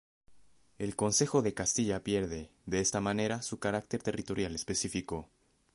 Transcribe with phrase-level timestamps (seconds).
[0.79, 5.29] El Consejo de Castilla pierde, de esta manera, su carácter territorial específico.